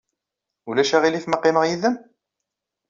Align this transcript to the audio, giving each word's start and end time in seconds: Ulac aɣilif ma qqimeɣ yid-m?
Ulac 0.69 0.91
aɣilif 0.97 1.25
ma 1.27 1.37
qqimeɣ 1.39 1.63
yid-m? 1.65 1.95